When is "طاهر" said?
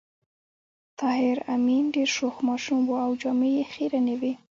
0.99-1.37